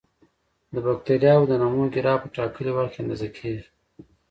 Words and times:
د 0.73 0.75
بکټریاوو 0.85 1.49
د 1.49 1.53
نمو 1.61 1.83
ګراف 1.93 2.19
په 2.23 2.27
ټاکلي 2.35 2.71
وخت 2.75 2.91
کې 2.93 2.99
اندازه 3.03 3.27
کیږي. 3.37 3.63